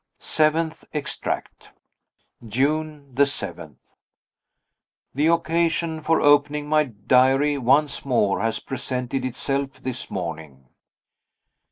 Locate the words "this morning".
9.73-10.65